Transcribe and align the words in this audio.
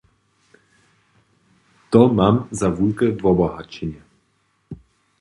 To 1.91 2.01
mam 2.17 2.35
za 2.59 2.67
wulke 2.75 3.07
wobohaćenje. 3.23 4.01